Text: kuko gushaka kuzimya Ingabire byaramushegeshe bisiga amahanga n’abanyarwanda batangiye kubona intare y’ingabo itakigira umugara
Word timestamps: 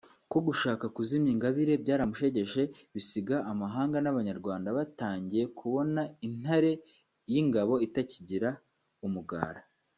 kuko 0.23 0.35
gushaka 0.47 0.85
kuzimya 0.95 1.29
Ingabire 1.35 1.73
byaramushegeshe 1.83 2.61
bisiga 2.93 3.37
amahanga 3.51 3.97
n’abanyarwanda 4.01 4.67
batangiye 4.77 5.43
kubona 5.59 6.01
intare 6.27 6.71
y’ingabo 7.31 7.73
itakigira 7.87 8.49
umugara 9.07 9.61